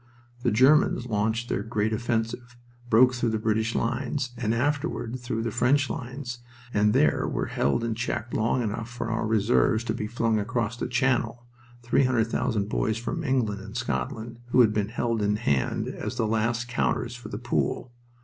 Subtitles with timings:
[0.41, 2.57] The Germans launched their great offensive,
[2.89, 6.39] broke through the British lines, and afterward through the French lines,
[6.73, 10.75] and there were held and checked long enough for our reserves to be flung across
[10.75, 11.45] the Channel
[11.83, 16.67] 300,000 boys from England and Scotland, who had been held in hand as the last
[16.67, 17.91] counters for the pool.